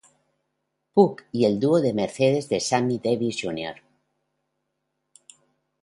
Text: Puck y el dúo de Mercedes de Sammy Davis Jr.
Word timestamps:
Puck 0.93 1.23
y 1.31 1.45
el 1.45 1.59
dúo 1.59 1.79
de 1.79 1.93
Mercedes 1.93 2.49
de 2.49 2.59
Sammy 2.59 2.97
Davis 2.97 3.37
Jr. 3.39 3.79